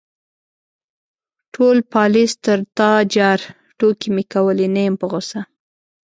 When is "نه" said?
4.75-4.81